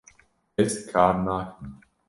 [0.63, 1.71] Ez kar nakim